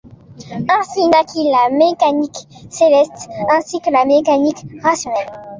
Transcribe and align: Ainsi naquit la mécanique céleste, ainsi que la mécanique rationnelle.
Ainsi 0.67 1.07
naquit 1.09 1.51
la 1.51 1.69
mécanique 1.69 2.47
céleste, 2.71 3.29
ainsi 3.51 3.79
que 3.81 3.91
la 3.91 4.03
mécanique 4.03 4.65
rationnelle. 4.81 5.29